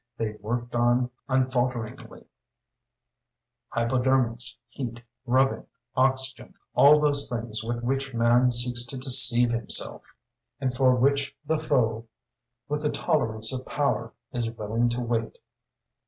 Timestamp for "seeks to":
8.51-8.97